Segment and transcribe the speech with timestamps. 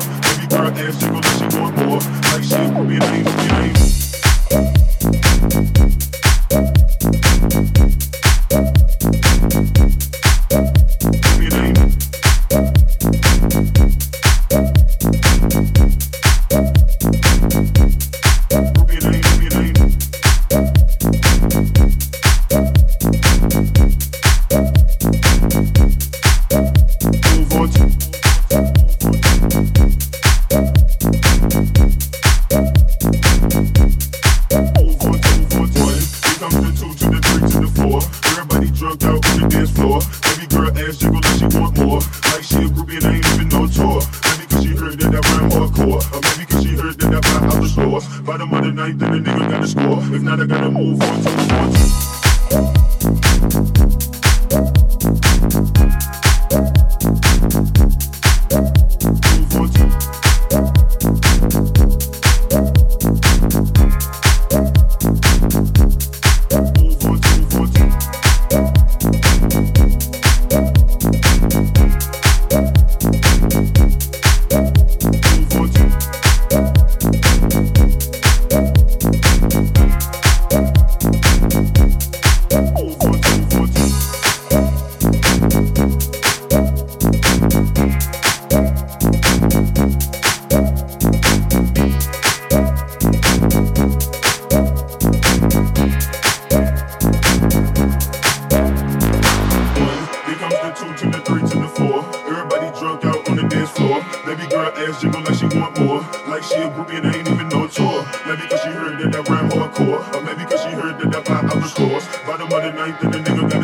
[0.00, 2.00] Baby girl ask you, but she want more.
[2.30, 3.77] Like she, be ain't, it ain't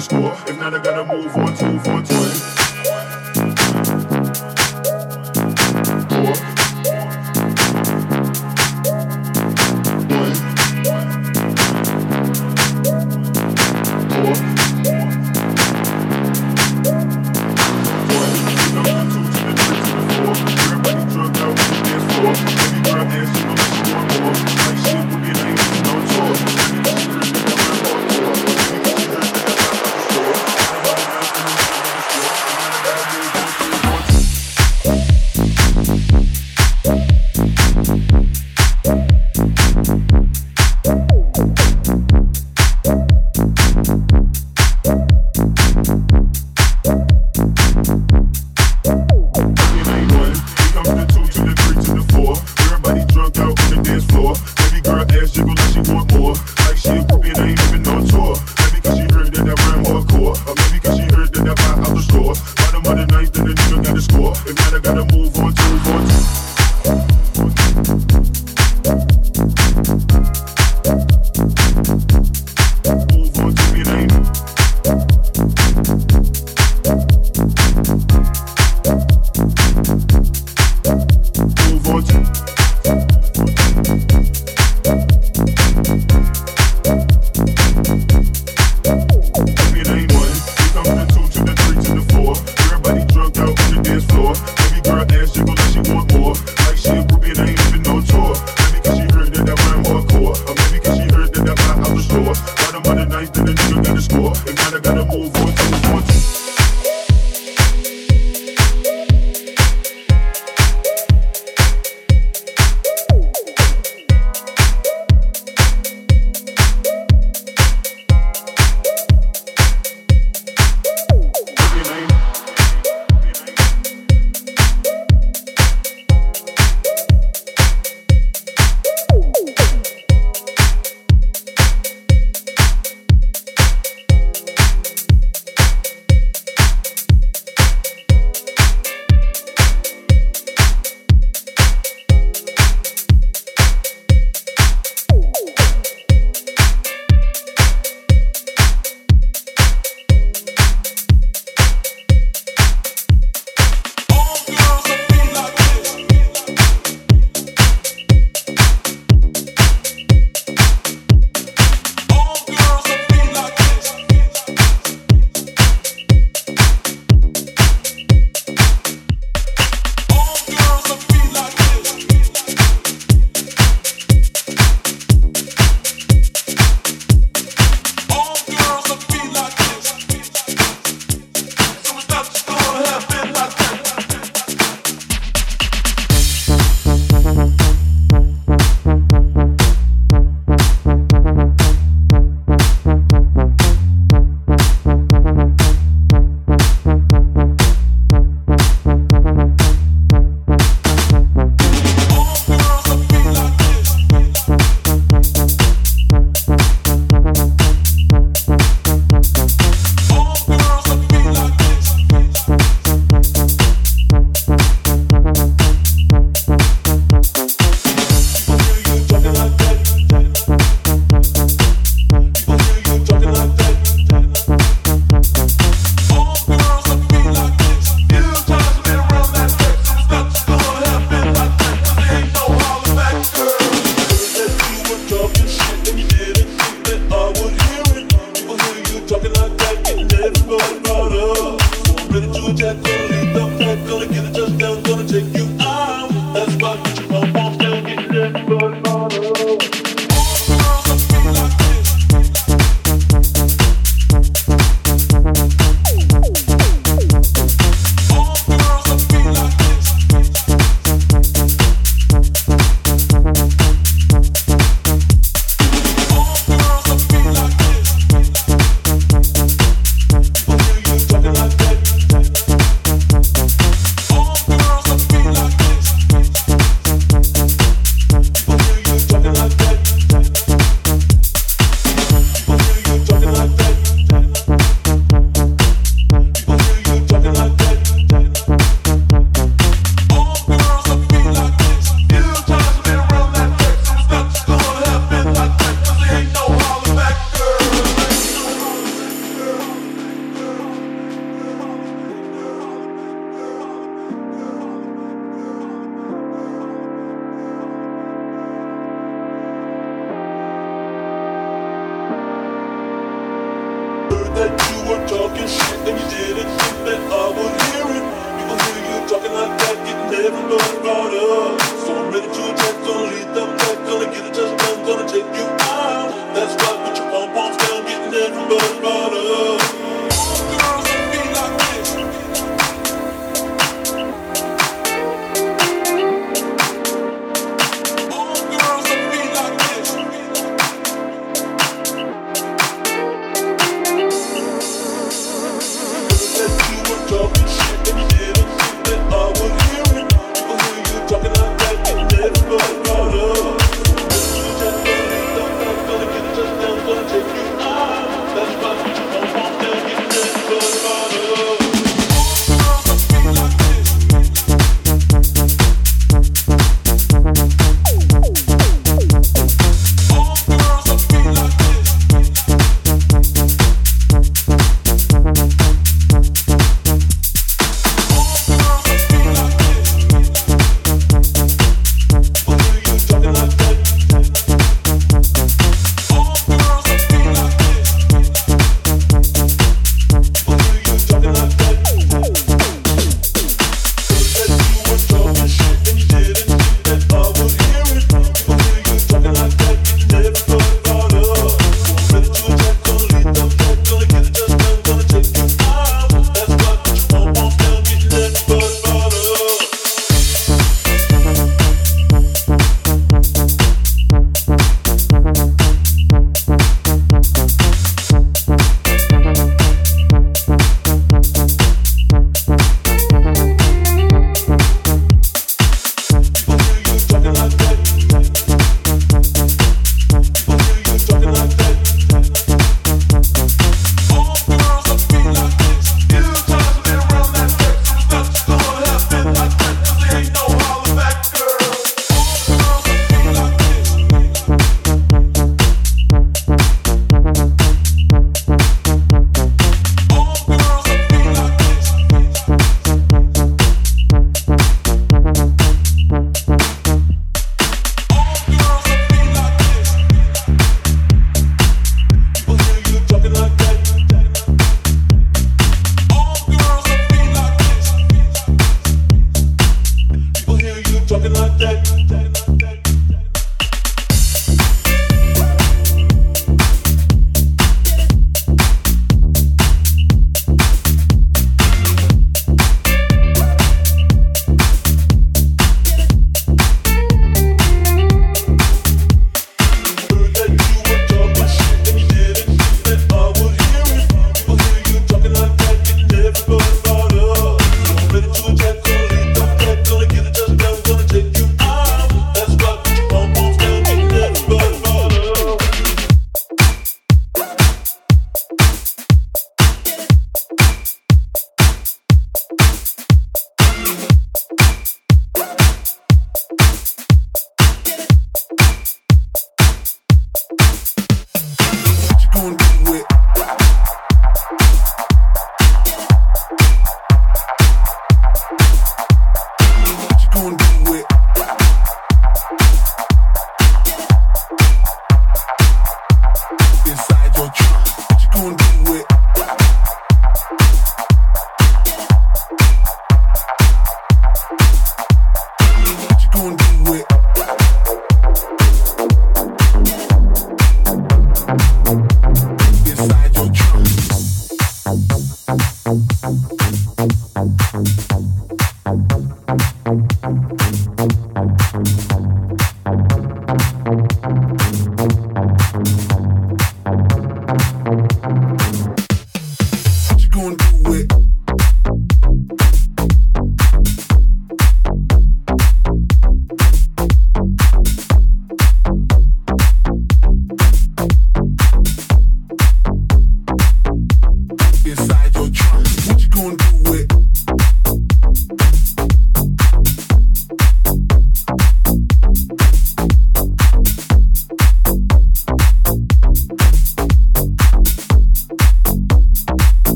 [0.00, 0.32] score.
[0.46, 2.01] If not, I gotta move on, two, four,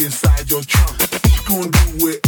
[0.00, 1.00] inside your trunk.
[1.24, 2.20] You gon' do it.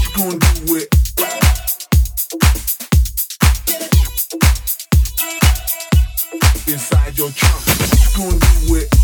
[0.00, 0.88] You gon' do it.
[6.66, 9.03] Inside your trunk, you gon' do it.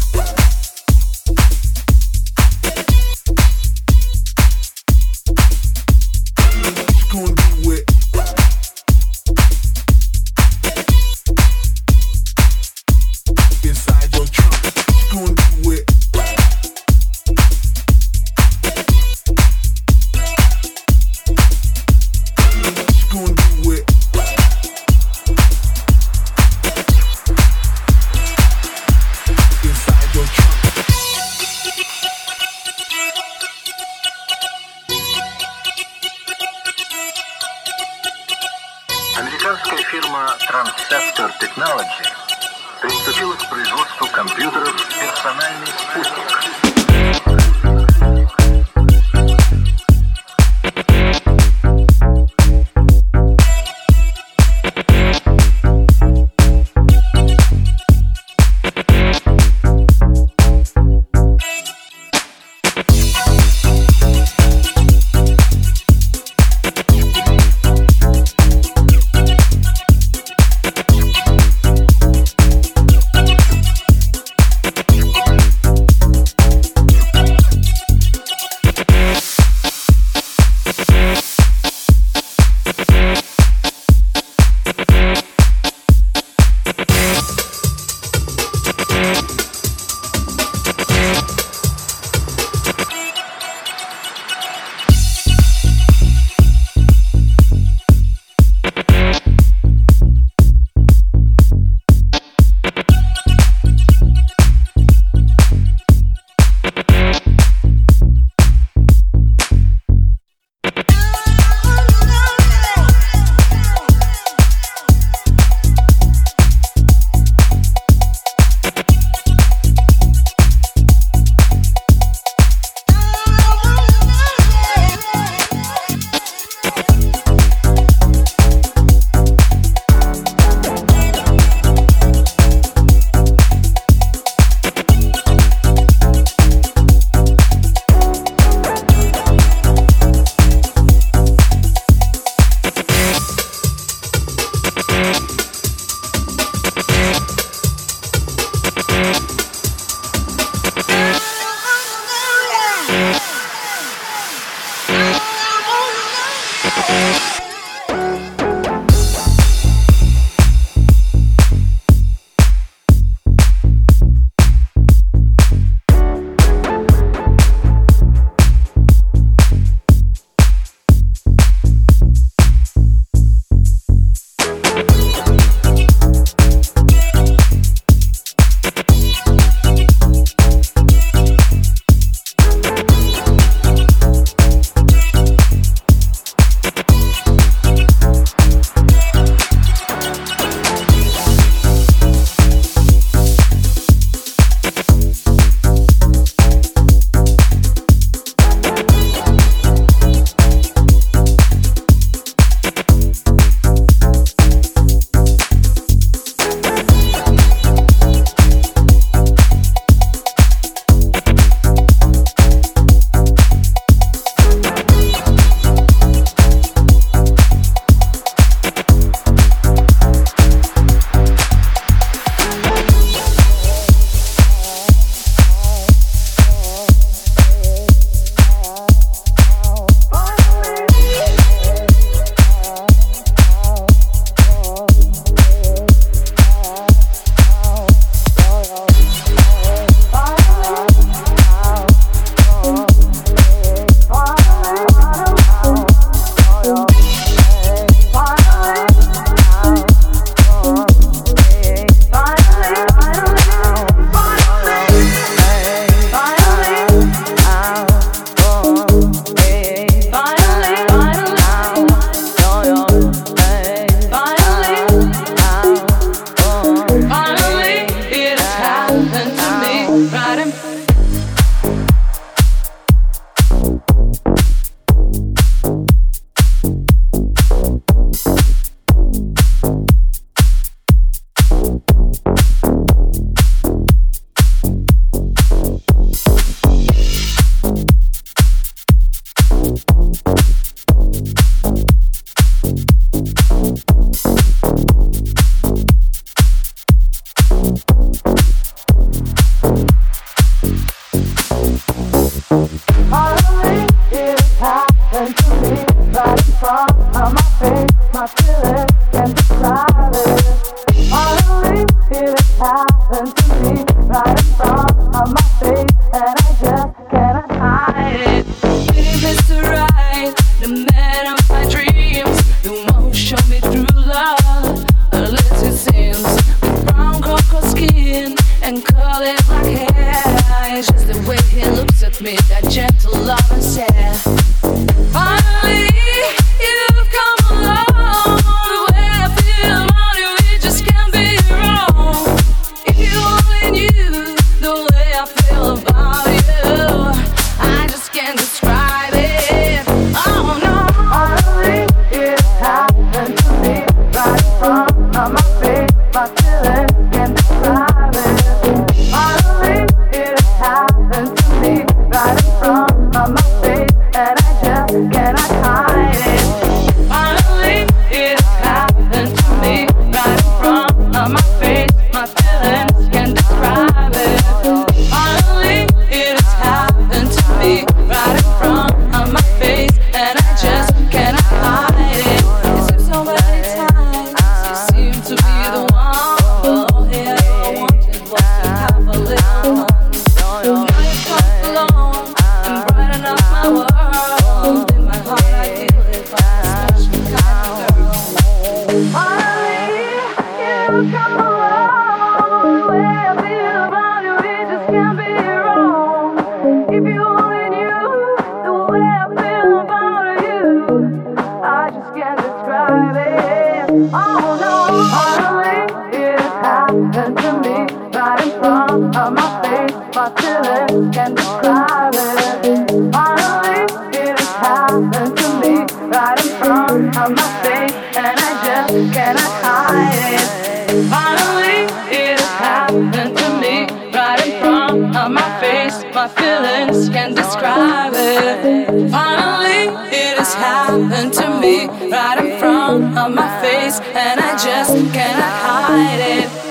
[437.75, 439.11] private.
[439.11, 444.95] Finally, it has happened to me right in front of my face, and I just
[445.13, 446.70] cannot hide it.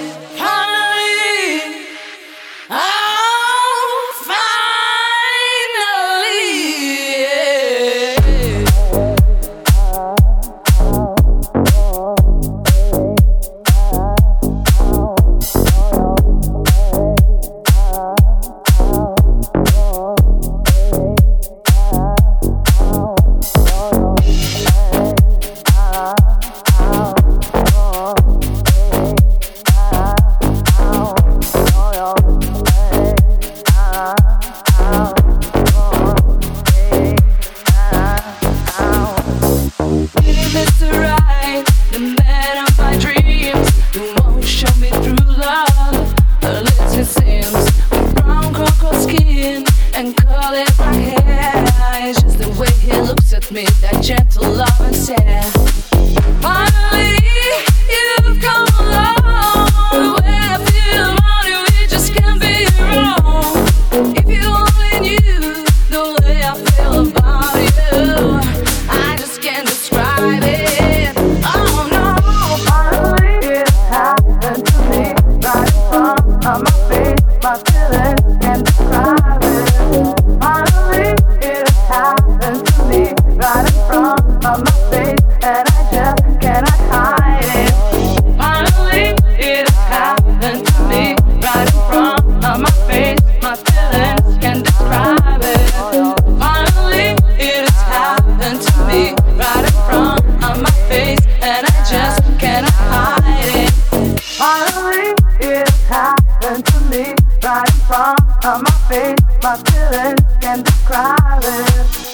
[108.49, 112.09] My face, my feelings, can't describe it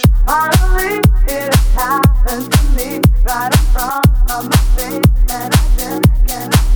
[1.76, 6.75] happened to me right in front of my face, and I just cannot.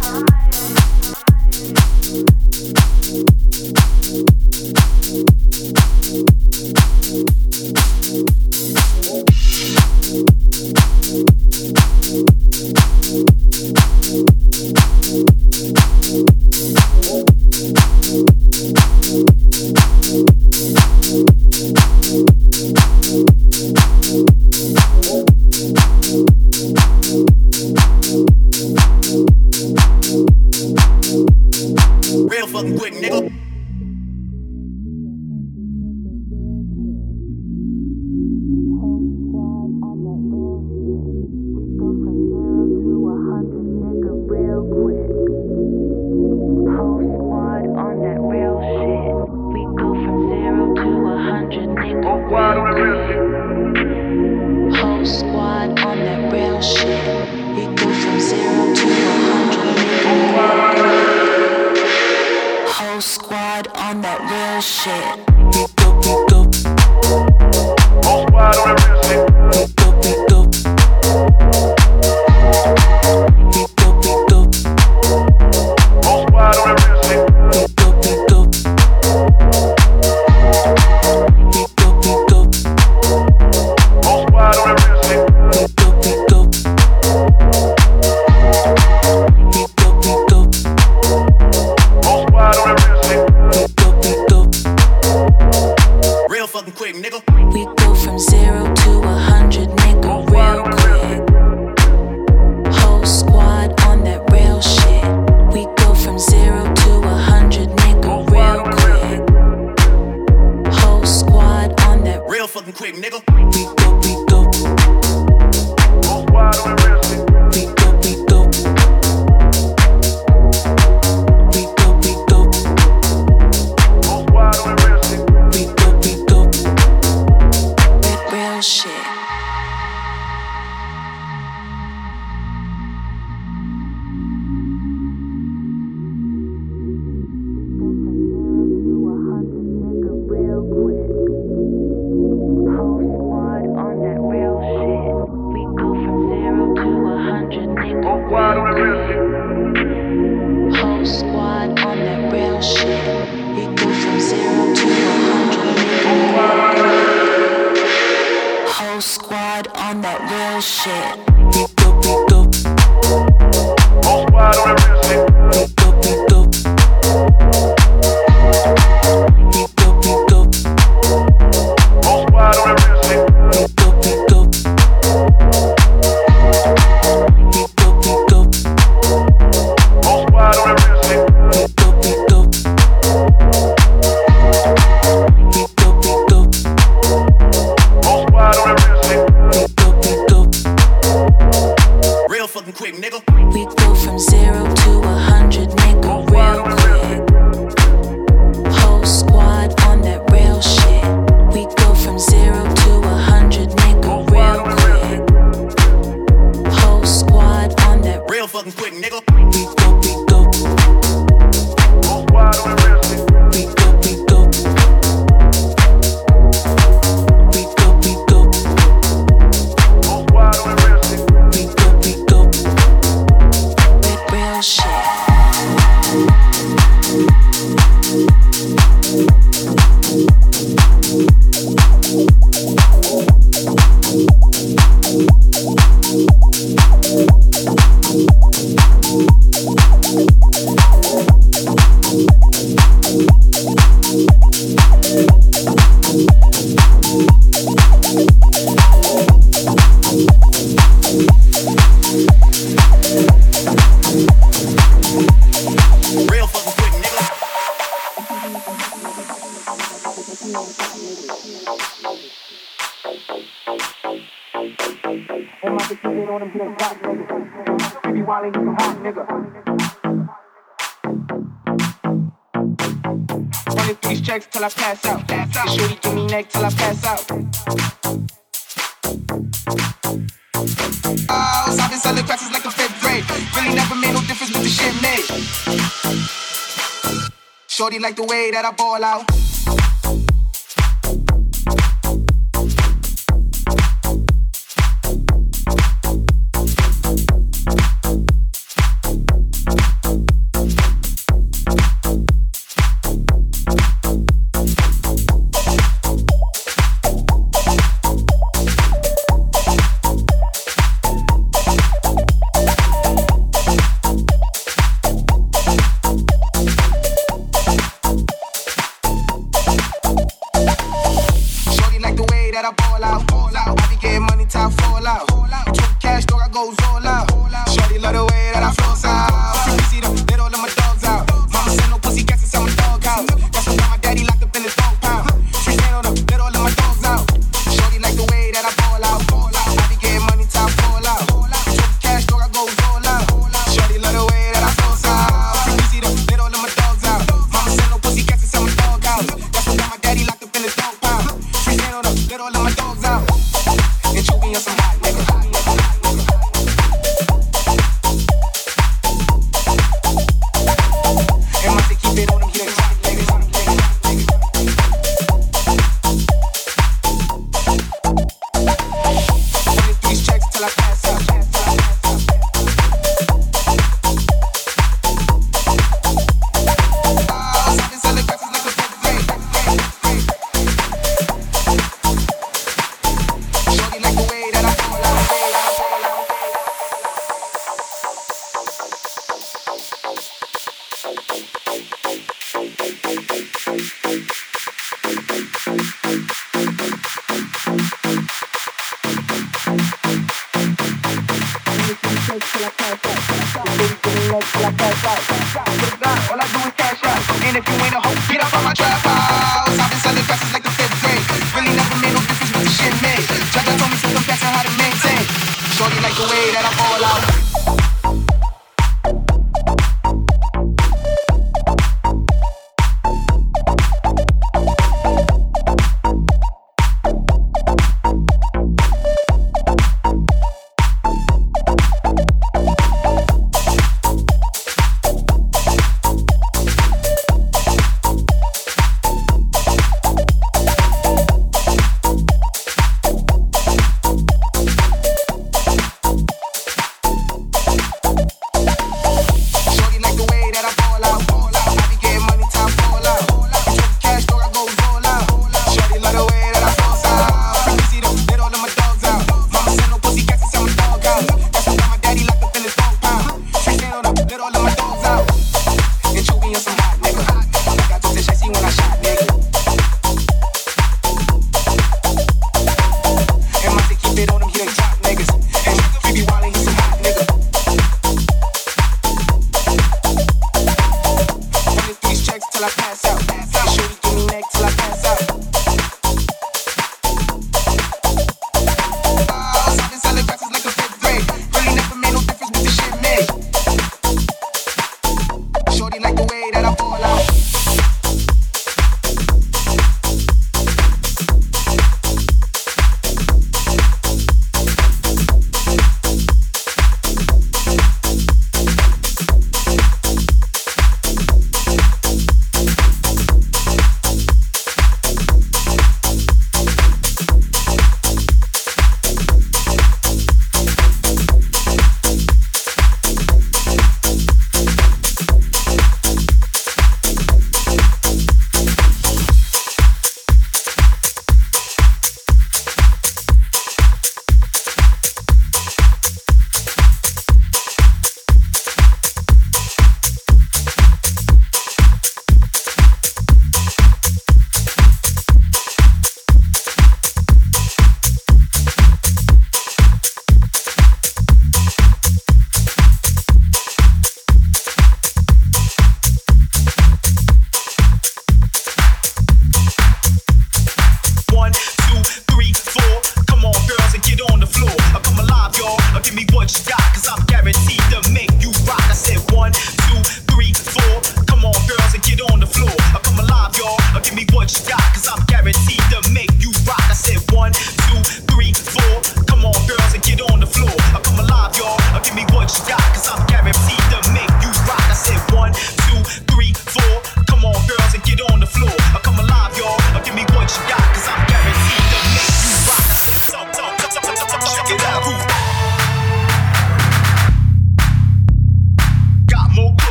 [288.62, 289.39] That I ball out.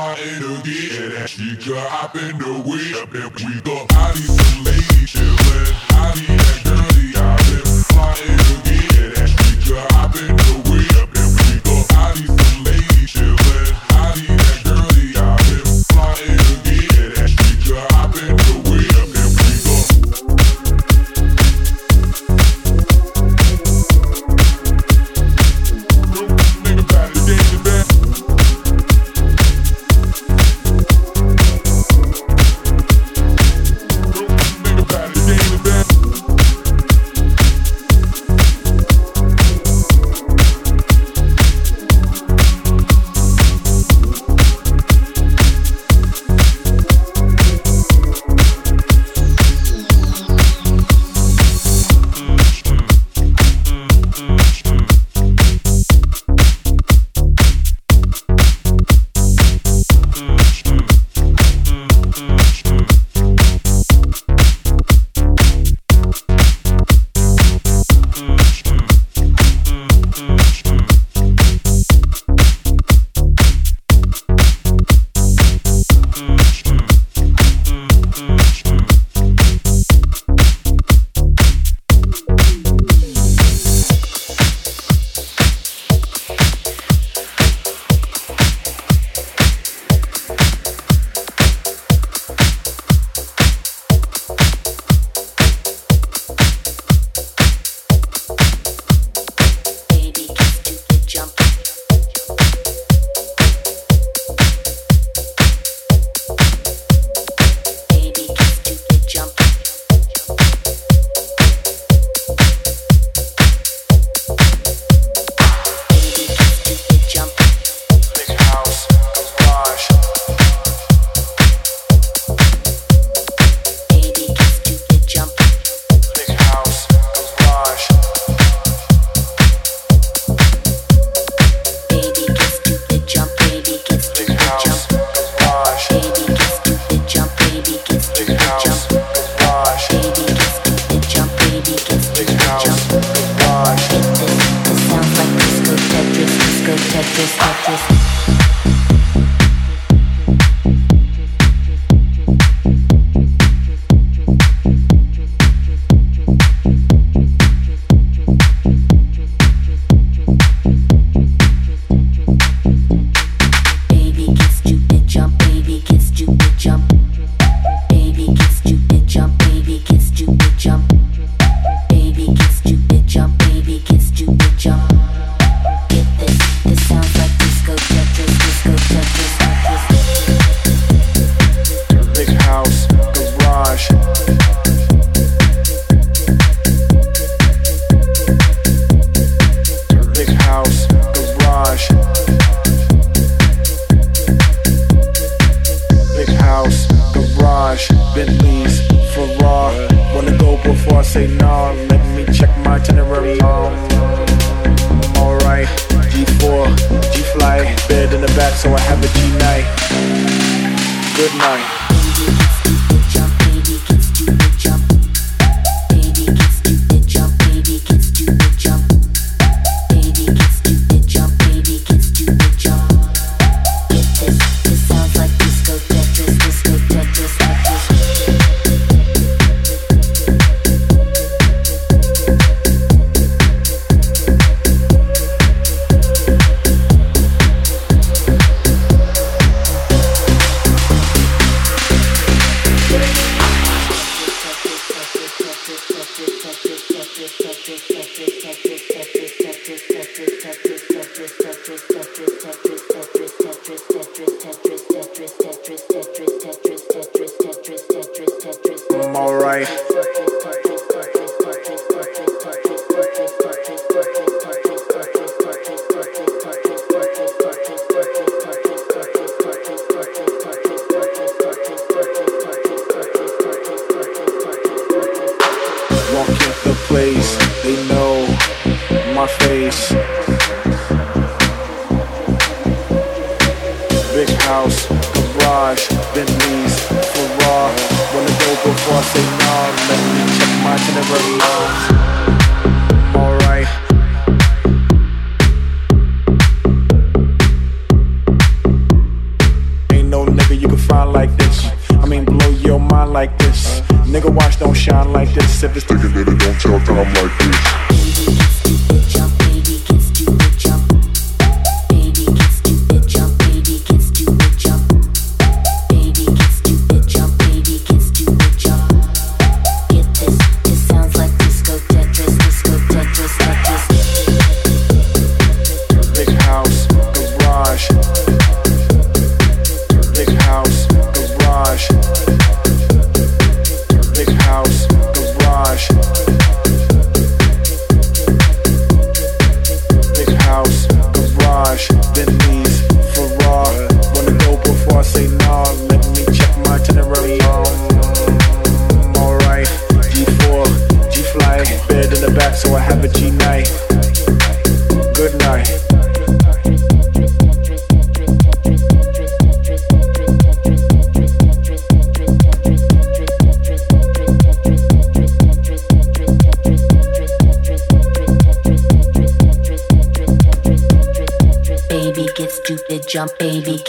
[0.00, 4.64] my energy and that she up in the way up and we go I need
[4.64, 10.16] ladies lady chillin', I need that girlie I been my energy and that she up
[10.16, 10.88] in the way
[11.20, 12.69] and we go I need some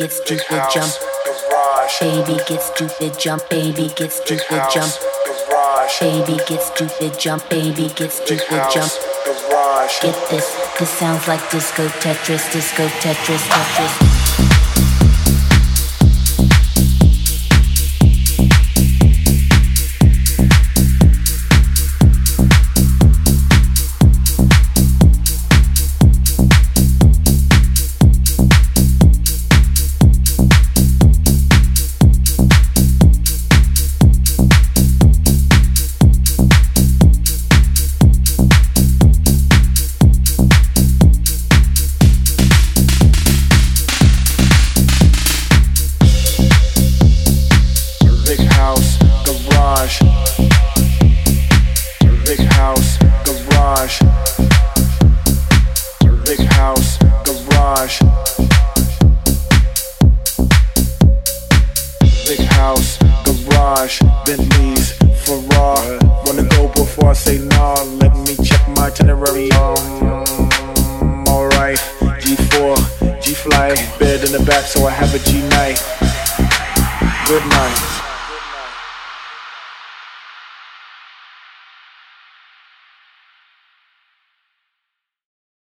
[0.02, 0.94] get stupid jump.
[2.00, 3.50] Baby get stupid jump.
[3.50, 4.94] Baby get stupid jump.
[6.00, 7.50] Baby get stupid jump.
[7.50, 8.92] Baby get stupid jump.
[10.02, 10.48] Get this.
[10.80, 12.52] This sounds like disco Tetris.
[12.52, 13.44] Disco Tetris.
[13.50, 14.11] Tetris.